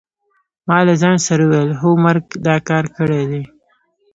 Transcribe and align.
ما 0.67 0.77
له 0.87 0.93
ځان 1.01 1.17
سره 1.27 1.43
وویل: 1.45 1.71
هو 1.81 1.89
مرګ 2.05 2.25
دا 2.47 2.55
کار 2.69 2.85
کړی 2.97 3.23
دی. 3.31 3.43